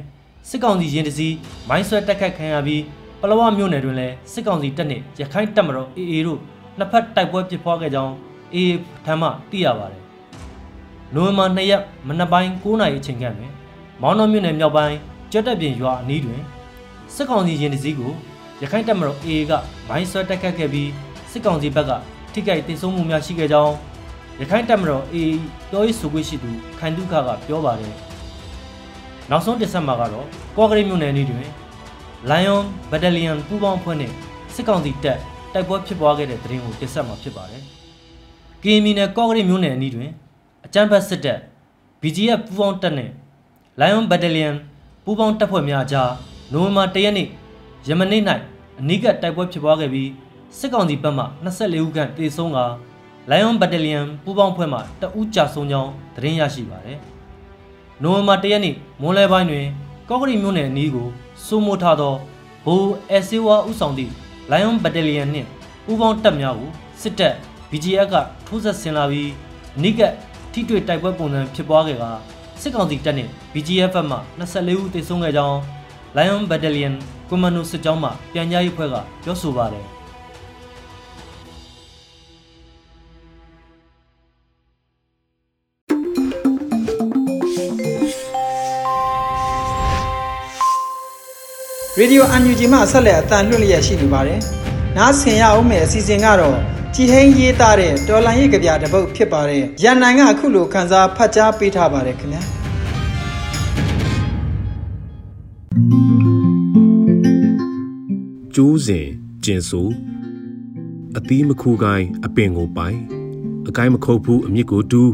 [0.50, 1.36] စစ်ကောင်စီရင်တစည်း
[1.70, 2.84] မိုင်းဆွဲတိုက်ခတ်ခံရပြီး
[3.22, 6.40] ပလောဝမြို့နယ်တွင်လည်းစစ်ကောင်စီတပ်နှင့်ရခိုင်တပ်မတော် AA တို့
[6.78, 8.14] နှစ်ဖက်တိုက်ပွဲဖြစ်ပွားခဲ့ကြောင်း
[8.56, 8.68] AA
[9.06, 10.04] ထံမှသိရပါတယ်။
[11.14, 13.52] နိုဝင်ဘာ2ရက်မနက်ပိုင်း9:00နာရီအချိန်ခန့်တွင်
[14.02, 14.96] မောင်းတော်မြို့နယ်မြောက်ပိုင်း
[15.32, 16.42] ကြက်တက်ပြင်ရွာအနီးတွင်
[17.16, 18.12] စစ်ကောင်စီရင်တစည်းကို
[18.62, 19.52] ရခိုင်တပ်မတော် AA က
[19.88, 20.90] မိုင်းဆွဲတိုက်ခတ်ခဲ့ပြီး
[21.32, 21.92] စစ်ကောင်စီဘက်က
[22.34, 23.74] ထိခိုက်ဒေဆုံးမှုများရှိခဲ့ကြောင်း
[24.42, 25.32] ရခိုင်တပ်မတော် AA
[25.70, 26.50] ပြောရေးဆိုခွင့်ရှိသူ
[26.80, 27.14] ခိုင်တုခက
[27.48, 27.94] ပြောပါတယ်။
[29.30, 31.48] နောက်ဆုံးတစ်ဆက်မှာကတော့ကော့ကရိတ်မြို့နယ်အနီးတွင်
[32.30, 34.12] Lion Battalion ပူးပေါင်းအဖွဲ့နဲ့
[34.54, 35.20] စစ်ကောင်စီတပ်
[35.54, 37.64] တိုက်ပွဲဖြစ်ပွားခဲ့တဲ့တဲ့ရင်ကိုတင်ဆက်မှာဖြစ်ပါတယ်။
[38.64, 40.10] ကရင်ပြည်နယ်ကော့ကရိတ်မြို့နယ်အနီးတွင်
[40.66, 41.40] အကြမ်းဖက်စစ်တပ်
[42.02, 43.12] BGF ပူးပေါင်းတပ်နဲ့
[43.80, 44.56] Lion Battalion
[45.04, 46.12] ပူးပေါင်းတပ်ဖွဲ့များအကြား
[46.52, 47.28] နိုဝင်ဘာ၁ရက်နေ့
[47.88, 48.22] ယမနေ့၌
[48.80, 50.10] အနီးကပ်တိုက်ပွဲဖြစ်ပွားခဲ့ပြီး
[50.60, 52.60] စစ်ကောင်စီဘက်မှ24ဦးခန့်တေဆုံးက
[53.32, 56.98] Lion Battalion ပူးပေါင်းဖွဲ့မှတအူးကြာဆုံးကြောင်းသတင်းရရှိပါတယ်။
[58.02, 59.66] နိုဝင်ဘာ၁ရက်နေ့မွန်းလယ်ပိုင်းတွင်
[60.10, 61.08] ကော့ကရိတ်မြို့နယ်အနီးကို
[61.46, 62.16] စိုးမိုးထားသော
[62.66, 64.12] ဘိုးအက်ဆေဝါဥဆောင်သည့်
[64.52, 65.48] Lion Battalion နှင့်
[65.86, 66.70] ပူးပေါင်းတပ်များကို
[67.02, 67.34] စစ်တပ်
[67.70, 68.16] BGF က
[68.48, 69.30] ထိုးဆက်ဆင်လာပြီး
[69.78, 70.02] အနိက
[70.52, 72.04] ထိတွေ့တိုက်ပွဲပုံစံဖြစ်ပွားခဲ့က
[72.62, 75.58] စစ်ကောင်စီတပ်နှင့် BGF မှ24ဦးသေဆုံးခဲ့ကြောင်း
[76.18, 76.94] Lion Battalion
[77.30, 79.88] Commando စစ်ကြောင်းမှပြန်ကြားရေးဖွဲ့ကပြောဆိုပါတယ်။
[92.00, 94.40] Radio UNG မှဆက်လက်အတန်လွှင့်လျက်ရှိနေပါတယ်။
[94.98, 96.58] နားဆင်ရအောင်မယ့်အစီအစဉ်ကတော့
[96.96, 102.42] ကြည်ဟင်းရေးသားတဲ့တော်လန်ရေးကြပြတစ်ပုဒ်ဖြစ်ပါတယ်။ရန်နိုင်ကအခုလိုခန်းစားဖတ်ကြားပေးထားပါတယ်ခင်ဗျာ။
[108.56, 109.08] ကျိုးစဉ်
[109.44, 109.88] ကျင်ဆို
[111.18, 112.98] အသီးမခုကိုင်းအပင်ကိုပိုင်
[113.68, 115.12] အကိုင်းမခုတ်ဘူးအမြစ်ကိုတူး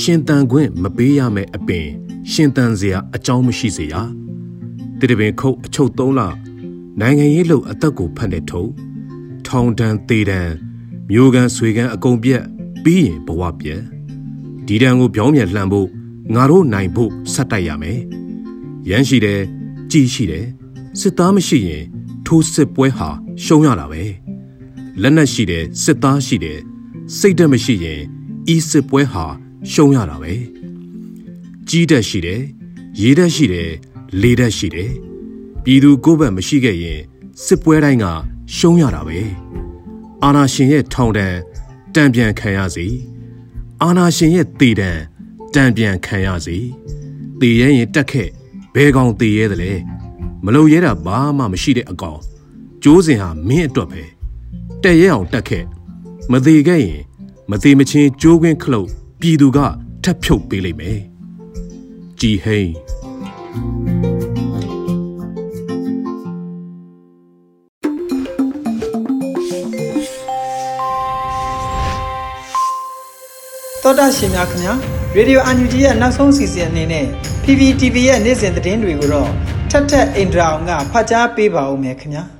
[0.00, 1.86] ရှင်တန်ခွင့်မပေးရမယ့်အပင်
[2.32, 3.96] ရှင်တန်စရာအကြောင်းမရှိစေရ
[5.00, 6.20] တတပင်ခုတ်အချုပ်သုံးလ
[7.00, 8.64] နိုင်ငံရေးလို့အသက်ကိုဖတ်နေထုံ
[9.46, 10.52] ထောင်တန်းသေးတန်း
[11.10, 12.42] မျိုးကန်ဆွေကန်အကုန်ပြက်
[12.84, 13.82] ပြီးရင်ဘဝပြက်
[14.66, 15.88] ဒီတန်းကိုပြောင်းပြန်လှန်ဖို့
[16.34, 17.98] ငါတို့နိုင်ဖို့ဆက်တိုက်ရမယ်
[18.88, 19.40] ရမ်းရှိတယ်
[19.90, 20.46] ကြည်ရှိတယ်
[21.00, 21.84] စစ်သားမရှိရင်
[22.26, 23.08] ထိုးစစ်ပွဲဟာ
[23.44, 24.02] ရှုံးရတာပဲ
[25.02, 26.58] လက်နက်ရှိတယ်စစ်သားရှိတယ်
[27.18, 28.00] စိတ်ဓာတ်မရှိရင်
[28.54, 29.24] ဤစစ်ပွဲဟာ
[29.72, 30.32] ရှုံးရတာပဲ
[31.68, 32.42] ကြီးတက်ရှိတယ်
[33.00, 33.70] ရေးတက်ရှိတယ်
[34.22, 34.92] လေတက်ရှိတယ်
[35.64, 37.00] ပြည်သူကိုယ်ဘက်မရှိခဲ့ရင်
[37.44, 38.04] စစ်ပွဲတိုင်းက
[38.56, 39.20] ရှုံးရတာပဲ
[40.22, 41.38] အာနာရှင်ရဲ့ထောင်တန်း
[41.94, 42.86] တံပြန်ခံရစီ
[43.82, 44.90] အာနာရှင်ရဲ့တေတံ
[45.54, 46.56] တံပြန်ခံရစီ
[47.40, 48.28] တေရဲရင်တက်ခဲ့
[48.74, 49.72] ဘဲကောင်တေရဲတယ်လေ
[50.44, 52.20] မလုံရဲတာဘာမှမရှိတဲ့အကောင်
[52.82, 54.02] ကျိုးစင်ဟာမင်းအတွက်ပဲ
[54.82, 55.64] တက်ရဲအောင်တက်ခဲ့
[56.32, 57.02] မသေးခဲ့ရင်
[57.50, 58.88] မသေးမချင်းကျိုးခွင်းခလုတ်
[59.20, 59.58] ပြည်သူက
[60.04, 61.00] ထပ်ဖြုတ်ပေးလိမ့်မယ်
[62.20, 62.87] ကြည်ဟိန်သော
[73.98, 74.74] တာရှင်များခင်ဗျာ
[75.16, 77.06] ရေဒီယိုအန်ယူဂျီရဲ့နောက်ဆုံးစီစဉ်အနေနဲ့
[77.44, 79.30] PPTV ရဲ့နေ့စဉ်သတင်းတွေကိုတော့
[79.70, 82.37] ထက်ထက်အင်ဒရာအောင်ကဖတ်ကြားပေးပါဦးမယ်ခင်ဗျာ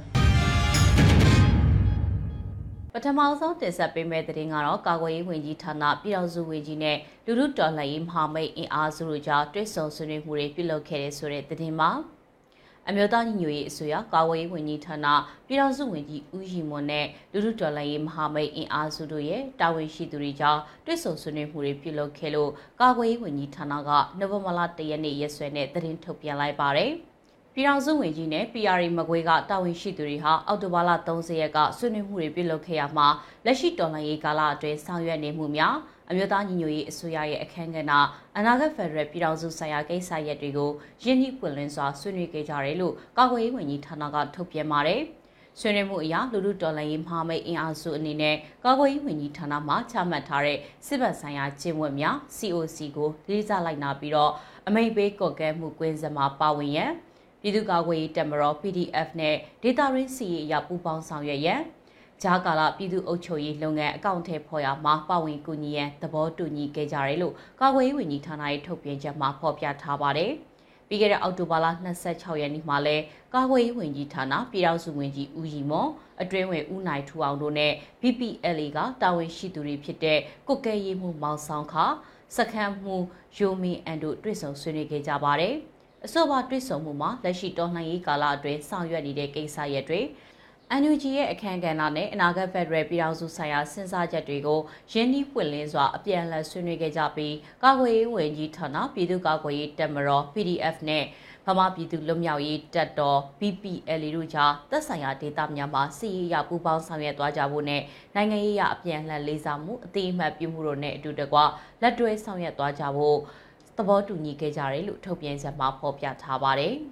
[3.04, 11.90] ထမဆုံးတင်ဆက်ပေးမယ့်သတင်းကတော့ကာကွယ်ရေးဝန်ကြီးဌာနပြည်ထောင်စုဝန်ကြီးနဲ့လူလူတော်လှန်ရေးမဟာမိတ်အင်အားစုတို့ကြားတွဲဆုံဆွေးနွေးမှုတွေပြုလုပ်ခဲ့တဲ့ဆိုတဲ့သတင်းမှာ
[12.88, 15.06] အမျိုးသားညီညွတ်ရေးအစိုးရကာကွယ်ရေးဝန်ကြီးဌာန
[15.46, 26.92] ပြည်ထောင်စုဝန်ကြီးဦးရီမွန်နဲ့လူလူတော်လှန်ရေးမဟာမိတ်အင်အားစုတို့ရဲ့တာဝန်ရှိသူတွေကြားတွဲဆုံဆွေးနွေးမှုတွေပြုလုပ်ခဲ့လို့ကာကွယ်ရေးဝန်ကြီးဌာနကနိုဝင်ဘာလ၁ရက်နေ့ရက်စွဲနဲ့သတင်းထုတ်ပြန်လိုက်ပါတယ်။
[27.58, 33.08] ပြည်ထောင်စုဝန်ကြီးနဲ့ PRA မကွေးကတာဝန်ရှိသူတွေဟာအောက်တိုဘာလ30ရက်ကဆွေးနွေးမှုတွေပြုလုပ်ခဲ့ရမှာ
[33.44, 35.74] လက်ရှိတော်လှန်ရေးကာလအတွင်းဆောင်ရွက်နေမှုများ
[36.10, 37.92] အမျိုးသားညီညွတ်ရေးအစိုးရရဲ့အခမ်းကဏ္ဍ
[38.36, 40.70] အနာဂတ်ဖက်ဒရယ်ပြည်ထောင်စုဆိုင်ရာကိစ္စရပ်တွေကို
[41.04, 45.00] ရင်းနှီးပွင့်လင်းစွာဆွေးနွေးခဲ့ကြတယ်လို့ကာကွယ်ရေးဝန်ကြီးဌာနကထုတ်ပြန်ပါတယ်။
[45.60, 54.32] ဆွေးနွေးမှုအရလူလူတော်လှန်ရေးမဟာမိတ်အင်အားစုအနေနဲ့ကာကွယ်ရေးဝန်ကြီးဌာနမှချမှတ်ထားတဲ့စစ်ဘက်ဆိုင်ရာကျင့်ဝတ်များ COC ကိုလေးစားလိုက်နာပြီးတော့
[54.66, 56.92] အမိန့်ပေးကော့ကဲမှုကွင်းစမှာပါဝင်ရန်
[57.40, 61.60] ပြည်သူ့ကာကွယ်ရေးတပ်မတော် PDF နဲ့ဒေတာရင်းစီရေးအရာပူးပေါင်းဆောင်ရွက်ရန်
[62.22, 70.32] ဂျာကာလာပြည်သူ့အုပ်ချုပ်ရေးလုပ်ငန်းအကောင့်ထဲဖော်ရမှာပါဝင်ကူညီရန်သဘောတူညီခဲ့ကြတယ်လို့ကာကွယ်ရေးဝန်ကြီးဌာနရဲ့ထုတ်ပြန်ချက်မှာဖော်ပြထားပါတယ်။
[70.88, 71.66] ပြီးခဲ့တဲ့အောက်တိုဘာလ
[72.04, 72.96] 26ရက်နေ့မှာလဲ
[73.34, 75.90] ကာကွယ်ရေးဝန်ကြီးဌာနပြည်ထောင်စုဝန်ကြီးဦးရီမော်
[76.22, 81.74] အတွင်းဝင်ဦးနိုင်ထူအောင်တို့နဲ့ BPLA ကတာဝန်ရှိသူတွေဖြစ်တဲ့ကုတ်ကဲရေးမှုမောင်ဆောင်ခ
[82.36, 82.96] စခန်းမှု
[83.36, 85.56] ယိုမီအန်တို့တွေ့ဆုံဆွေးနွေးခဲ့ကြပါတယ်။
[86.06, 90.00] အဆိုပါတွေ့ဆုံမှုမှာလက်ရှိတော်လှန်ရေးကာလအတွင်းဆောင်ရွက်နေတဲ့ကိစ္စရပ်တွေ
[90.80, 94.60] NUG ရဲ့အခမ်းကဏ္ဍနဲ့အနာဂတ်ဖက်ဒရယ်ပြည်ထောင်စုဆိုင်ရာစဉ်းစားချက်တွေကို
[94.92, 101.04] ရင်းနှီးပွင့်လင်းစွာအပြန်အလှန်ဆွေးနွေးခဲ့ကြပြီးကာကွယ်ရေးဝန်ကြီးဌာနပြည်သူ့ကာကွယ်ရေးတပ်မတော် PDF နဲ့
[101.46, 107.82] ဗမာပြည်သူ့လွတ်မြောက်ရေးတပ်တော် BPL တို့ကြားသက်ဆိုင်ရာဒေသများမှာစီရေးရပူးပေါင်းဆောင်ရွက်သွားကြဖို့နဲ့
[108.14, 111.38] နိုင်ငံရေးရအပြန်အလှန်လေးစားမှုအတိအမှတ်ပြုမှုတို့နဲ့အတူတကွ
[111.82, 113.18] လက်တွဲဆောင်ရွက်သွားကြဖို့
[113.78, 116.74] သဘောတူညီခဲ့ကြတယ်လို့ထုတ်ပြန်ချက်မှာဖော်ပြထားပါတယ်။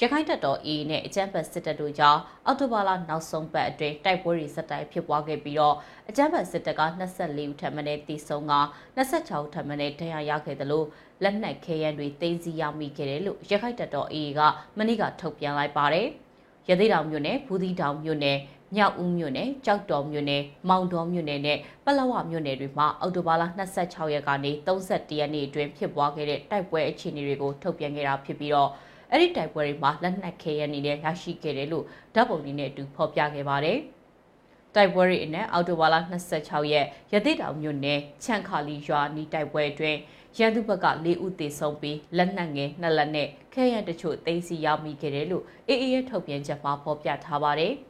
[0.00, 5.76] ရခိုင်တပ်တော် AA နဲ့အကြမ်းဖက်စစ်တပ်တို့ကြားအောက်တိုဘာလနောက်ဆုံးပတ်အတွင်းတိုက်ပွဲတွေစက်တိုက်ဖြစ်ပွားခဲ့ပြီးတော့
[6.08, 6.82] အကြမ်းဖက်စစ်တပ်က
[7.16, 8.54] 24ဦးထပ်မံတေဆုံးက
[8.96, 10.86] 26ဦးထပ်မံဒဏ်ရာရခဲ့တယ်လို့
[11.22, 14.40] လက်နက်ခဲယမ်းတွေတင်းစီရမိခဲ့တယ်လို့ရခိုင်တပ်တော် AA က
[14.78, 16.08] မနေ့ကထုတ်ပြန်လိုက်ပါတယ်။
[16.68, 18.38] ရသေးတောင်မြို့နယ်ဘူးသီးတောင်မြို့နယ်
[18.76, 23.42] မြောက်ဦးမြို့နယ်ကြောက်တော်မြို့နယ်မောင်တော်မြို့နယ်နဲ့ပလောဝမြို့နယ်တွေမှာအောက်တိုဘာလ
[23.78, 28.70] 26ရက်ကနေ31ရက်နေ့အတွင်းဖြစ်ပွားခဲ့တဲ့တိုက်ပွဲအခြေအနေတွေကိုထုတ်ပြန်ခဲ့တာဖြစ်ပြီးတော့
[29.10, 33.78] အဲ့ဒီတိုက်ပွဲတွေမှာလက်နက်ခဲယမ်းအနေနဲ့ရရှိခဲ့တယ်လို့ဓာတ်ပုံတွေနဲ့အတူဖော်ပြခဲ့ပါတယ်။
[34.74, 35.96] တတိုက်ပွဲတွေအနက်အော်တိုဘာလ
[36.34, 39.98] 26ရက်ရတိတောင်မြို့နယ်ချန့်ခါလီရွာနီးတိုက်ပွဲအတွင်း
[40.38, 47.74] ရန်သူဘက်က၄ဦးသေဆုံးပြီးလက်နက်ငယ်နှစ်လက်နဲ့ခဲရန်တချို့သိမ်းဆည်းရမိခဲ့တယ်လို့အေအေရဲ့ထုတ်ပြန်ချက်မှာဖော်ပြထားပါတယ်။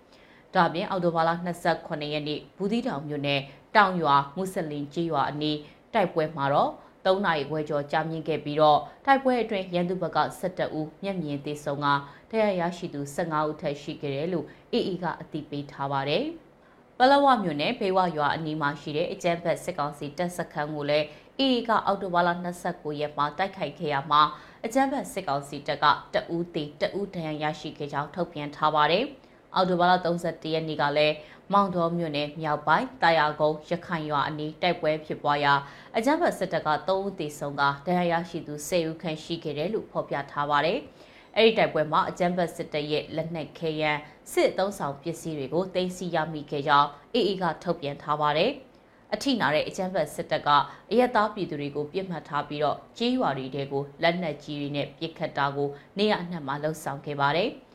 [0.55, 1.31] ဒါပြင်အော်တိုဘာလ
[1.71, 3.41] 28ရက်နေ့ဘူးသီးတောင်မြို့နယ်
[3.77, 5.59] တောင်ရွာမွတ်စလင်ကြီးရွာအနီး
[5.95, 6.71] တိုက်ပွဲမှာတော့
[7.05, 11.87] 3နာရီခွဲကျော်ကြာမြင့်ခဲ့ပြီးတော့တိုက်ပွဲအတွင်းရန်သူဘက်က17ဦးမျက်မြင်သေဆုံးက
[12.31, 16.25] တရားရရှိသူ15ဦးထက်ရှိခဲ့တယ်လို့အေအေကအသိပေးထားပါတယ်။
[16.99, 21.07] ပလဝမြို့နယ်ဘေးဝရွာအနီးမှာရှိတဲ့အကျန်းဖက်စစ်ကောင်စီတပ်စခန်းကိုလည်း
[21.39, 22.31] အေအေကအောက်တိုဘာလ
[22.65, 24.23] 29ရက်မှာတိုက်ခိုက်ခဲ့ရမှာ
[24.65, 29.05] အကျန်းဖက်စစ်ကောင်စီတပ်ကတအူးသေးတအူးဒဏ်ရာရရှိခဲ့ကြောင်းထုတ်ပြန်ထားပါတယ်။
[29.55, 31.15] အောက်တိုဘာလ31ရက်နေ့ကလည်း
[31.53, 35.55] မောင်တော်မြို့နယ်မြောက်ပိုင်းတာယာကုန်းရခိုင်ရွာအနီးတိုက်ပွဲဖြစ်ပွားရာ
[35.97, 40.79] အကြမ်းဖက်စစ်တပ်က3ဦးသေဆုံးကဒဏ်ရာရရှိသူ10ဦးခန့်ရှိခဲ့တယ်လို့ဖော်ပြထားပါတယ်။
[41.37, 44.01] အဲ့ဒီတိုက်ပွဲမှာအကြမ်းဖက်စစ်တပ်ရဲ့လက်နက်ခဲယမ်း
[44.33, 48.51] စစ်သုံးဆောင်ပစ္စည်းတွေကိုတင်စီရမိခဲ့ကြောင်းအေအေကထုတ်ပြန်ထားပါတယ်။
[49.15, 50.49] အထိနာတဲ့အကြမ်းဖက်စစ်တပ်က
[50.91, 57.51] အရက်သားပြည်သူတွေကိုပြစ်မှတ်ထားပြီးတော့ကြေးရွာတွေကိုလက်နက်ကြီးတွေနဲ့ပစ်ခတ်တာကိုနေရအနှံ့မှာလှုပ်ဆောင်ခဲ့ပါတယ်။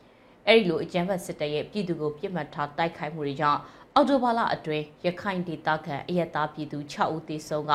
[0.48, 3.60] အဲ့ဒီလိုအကြမ်းဖက်စစ်တပ်ရဲ့ပြည်သူကိုပြစ်မှတ်ထားတိုက်ခိုက်မှုတွေကြောင့်
[3.94, 7.74] အော်တိုဘာလအတွင်းရခိုင်ဒေသခံအရက်သားပြည်သူ6ဦးသေဆုံးက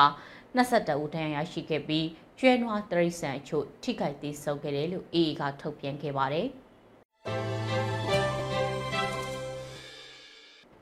[0.56, 2.06] 22ဦးဒဏ်ရာရရှိခဲ့ပြီး
[2.38, 6.46] ကျွဲနွားတရိษံအချို့ထိခိုက်သေဆုံးခဲ့တယ်လို့အေအေကထုတ်ပြန်ခဲ့ပါတယ်။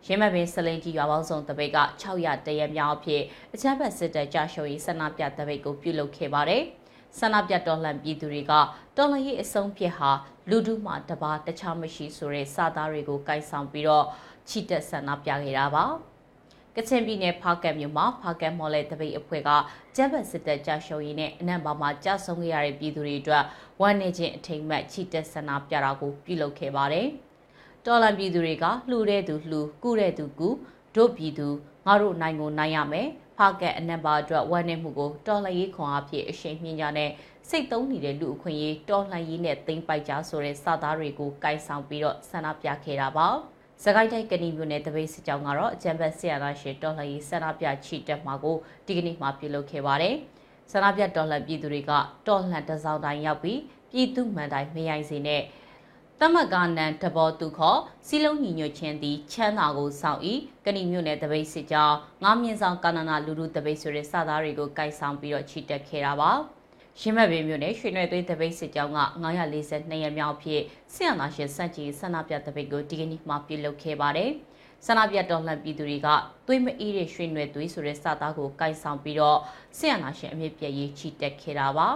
[0.06, 3.22] ရင်းမပင်စလင်ကြီးရွာပေါင်းစုံတပိတ်က600တရက်မြောက်အဖြစ်
[3.54, 6.62] အချမ်းဘတ်စစ်တပ်ကြာရှုံးရေးဆန္ဒပြတပိတ်ကိုပြုလုပ်ခဲ့ပါတယ်။
[7.18, 8.52] ဆန္ဒပြတော်လှန်ပြည်သူတွေက
[8.96, 10.10] တော်လှန်ရေးအဆုံးဖြစ်ဟာ
[10.50, 14.04] လူထုမှတပါတခြားမရှိဆိုတဲ့စာသားတွေကိုကိုင်ဆောင်ပြီးတော့
[14.48, 15.84] ချီတက်ဆန္ဒပြခဲ့တာပါ
[16.76, 19.50] ကချင်ပြည်နယ်ဖားကတ်မြို့မှာဖားကတ်မော်လဲတပိတ်အဖွဲ့က
[19.96, 23.44] ကျပ်ဘတ်စစ်တပ်ကြာရှုံးရင်းနဲ့အနံပါမှာကြာဆုံးခဲ့ရတဲ့ပြည်သူတွေအတွက်
[23.80, 27.08] ဝမ်းနေခြင်းအထိမ်မှတ်ချီတက်ဆန္ဒပြတာကိုပြုလုပ်ခဲ့ပါတယ်
[27.86, 30.48] တော်လန်ပြည်သူတွေကလှူတဲ့သူလှူကုတဲ့သူကု
[30.96, 31.48] တို့ပြည်သူ
[31.86, 37.10] ငါတို့နိုင်ကိုနိုင်ရမယ် ဖားကက်အနက်ပါအတွက်ဝမ်းနည်းမှုကိုတော်လှန်ရေးခွန်အားဖြင့်အရှိန်မြင့်ကြတဲ့
[37.48, 43.28] စိတ်သုံးနေတဲ့လူအခွင့်အရေးတော်လှန်ရေးနဲ့သိမ်းပိုက်ကြဆိုတဲ့စာသားတွေကိုကိုင်ဆောင်ပြီးတော့ဆန္ဒပြခဲ့တာပါ။
[43.84, 50.14] စကိုင်းတိုင်းကဏီမြို့နယ်တပိတ်စစ်ကြောင်းကတော့အကြံဖက်ဆရာသားရှင်တော်လှန်ရေးဆန္ဒပြချီတက်မှာကိုဒီကနေ့မှပြုလုပ်ခဲ့ပါတယ်။
[50.72, 51.92] ဆန္ဒပြတော်လှန်ပြည်သူတွေက
[52.26, 53.60] တော်လှန်တစောင်းတိုင်းရောက်ပြီး
[53.92, 55.42] ပြည်သူမှန်တိုင်းမယိုင်စေနဲ့
[56.22, 66.30] တမကနန်တဘောသူခေါ်စီလုံးညီညွတ်ခြင်းသည်ချမ်းသာကိုဆောင်ဤကဏီမြို့နယ်တပိတ်စစ်ကြောင်းငားမြင့်ဆောင်ကာနနာလူလူတပိတ်ဆိုတဲ့စသားတွေကိုကိုက်ဆောင်ပြီးတော့ချီတက်ခဲ့တာပါ
[67.00, 69.00] ရင်းမပင်မြို့နယ်ရွှေနွယ်သွေးတပိတ်စစ်ကြောင်းက
[69.52, 70.62] 942ရက်မြောက်ဖြစ်
[70.94, 74.30] ဆင်ရနာရှင်စန့်ကြီးဆန္ဒပြတပိတ်ကိုဒီကနေ့မှပြုလုပ်ခဲ့ပါတယ်
[74.86, 76.08] ဆန္ဒပြတော်လှန်ပြည်သူတွေက
[76.46, 79.38] သွေးမအေးတဲ့ရွှေနွယ်သွေးဆိုတဲ့စသားကိုကိုက်ဆောင်ပြီးတော့
[79.78, 81.88] ဆင်ရနာရှင်အမြင့်ပြည့်ရေးချီတက်ခဲ့တာပါ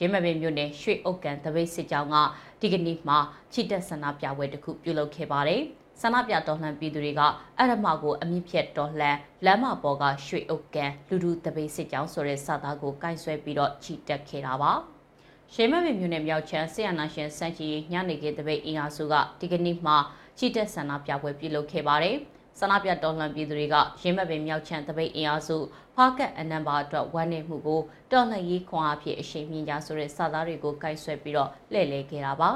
[0.00, 2.16] ရင်းမပင်မြို့နယ်ရွှေအုတ်ကန်တပိတ်စစ်ကြောင်းက
[2.60, 3.16] ဒီကနေ့မှ
[3.52, 5.62] ချီတက်ဆန္ဒပြပွဲတစ်ခုပြုလုပ်ခဲ့ပါတယ်။
[6.00, 7.20] ဆန္ဒပြတော်လှန်ပြည်သူတွေက
[7.58, 14.72] အရမကိုအမြင့်ဖြတ်တော်လှန်လမ်းမပေါ်ကရွှေအုပ်ကန်လူလူတပိတ်စစ်ကြောင်းဆိုတဲ့စာသားကိုကင်ဆွဲပြီးတော့ချီတက်ခဲ့တာပါ။
[15.54, 19.94] ရှေမမေမြို့နယ်မြောက်ချမ်းဆီယနာရှင်စန့်ချီညနေခင်းတပိတ်အင်အားစုကဒီကနေ့မှ
[20.38, 22.16] ချီတက်ဆန္ဒပြပွဲပြုလုပ်ခဲ့ပါတယ်။
[22.60, 25.56] ဆန္ဒပြတော်လှန်ပြည်သူတွေကရင်းမပင်မြောက်ချမ်းတပိတ်အင်အားစု
[25.94, 27.80] ဖားကတ်အနံပါအတွက်ဝမ်းနေမှုကို
[28.12, 32.50] တော်လှန်ရေးခွန်အားဖြင့်အရှိန်မြင့်ကြဆိုတဲ့စာသားတွေကိုကိုက်ဆွဲပြီးတော့လှည့်လည်ခဲ့တာပါ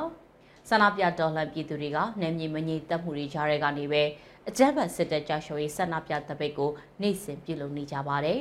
[0.69, 4.03] ဆန္ဒပြတော်လှန်ပြည်သူတွေကနယ်မြေမငြိမ်သက်မှုတွေကြားထဲကနေပဲ
[4.49, 8.41] အကြမ်းဖက်စစ်တပ်ကြောက်ရွံ့ရေးဆန္ဒပြတပိတ်ကိုနေ့စဉ်ပြုလုပ်နေကြပါတယ်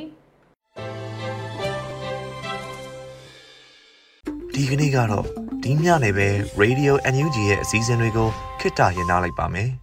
[4.53, 5.25] ဒီကနေ့ကတော့
[5.63, 6.27] ဒီညနေပဲ
[6.61, 9.71] Radio NUG ရဲ့အစည်းအဝေးကိုခਿੱတရရနိုင်ပါမယ်။